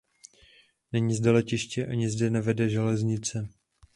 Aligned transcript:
Není 0.93 1.13
zde 1.15 1.31
letiště 1.31 1.85
a 1.87 1.91
ani 1.91 2.09
zde 2.09 2.29
nevede 2.29 2.69
železnice. 2.69 3.49